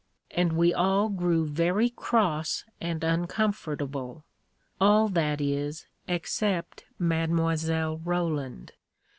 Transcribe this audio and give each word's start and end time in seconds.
And 0.31 0.53
we 0.53 0.73
all 0.73 1.09
grew 1.09 1.45
very 1.45 1.91
cross 1.91 2.65
and 2.79 3.01
uncom 3.03 3.53
fortable. 3.53 4.23
All, 4.79 5.07
that 5.09 5.39
is, 5.39 5.85
except 6.07 6.85
Mile. 6.97 8.01
Roland. 8.03 8.71